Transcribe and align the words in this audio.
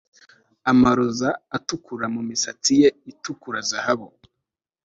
Amaroza 0.71 1.29
atukura 1.57 2.05
mumisatsi 2.13 2.71
ye 2.81 2.89
itukurazahabu 3.11 4.07